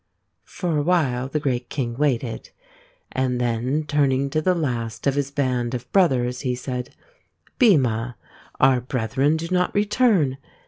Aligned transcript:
For 0.47 0.79
a 0.79 0.81
while 0.81 1.27
the 1.29 1.39
great 1.39 1.69
king 1.69 1.95
waited, 1.95 2.49
and 3.11 3.39
then 3.39 3.83
turn 3.85 4.11
ing 4.11 4.31
to 4.31 4.41
the 4.41 4.55
last 4.55 5.05
of 5.05 5.13
his 5.13 5.29
band 5.29 5.75
of 5.75 5.91
brothers 5.91 6.39
he 6.39 6.55
said," 6.55 6.95
Bhima, 7.59 8.17
our 8.59 8.81
brethren 8.81 9.37
do 9.37 9.47
not 9.51 9.75
return. 9.75 10.39